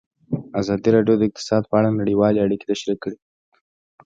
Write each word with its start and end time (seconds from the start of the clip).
ازادي 0.61 0.89
راډیو 0.95 1.15
د 1.19 1.23
اقتصاد 1.29 1.63
په 1.67 1.75
اړه 1.79 1.97
نړیوالې 1.99 2.39
اړیکې 2.45 2.69
تشریح 2.71 2.97
کړي. 3.03 3.17